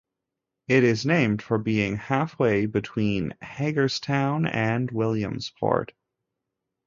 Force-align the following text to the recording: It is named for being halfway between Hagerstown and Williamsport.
It 0.67 0.83
is 0.83 1.05
named 1.05 1.43
for 1.43 1.59
being 1.59 1.95
halfway 1.95 2.65
between 2.65 3.35
Hagerstown 3.39 4.47
and 4.47 4.89
Williamsport. 4.89 5.91